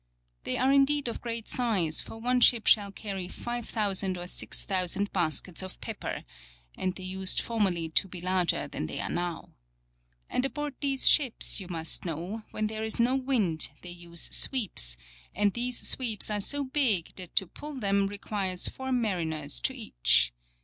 [0.45, 5.61] They are indeed of great size, for one ship shall carry 5000 or 6000 baskets
[5.61, 6.23] of pepper
[6.75, 9.51] [and they used formerly to be larger than they are now].
[10.27, 14.97] And aboard these ships, you must know, when there is no wind they use sweeps,
[15.35, 20.33] and these sweeps are so big that to pull them requires four mariners to each.